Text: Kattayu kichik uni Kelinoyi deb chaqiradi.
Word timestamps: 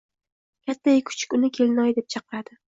Kattayu 0.65 1.05
kichik 1.11 1.37
uni 1.37 1.53
Kelinoyi 1.59 1.97
deb 2.01 2.11
chaqiradi. 2.11 2.63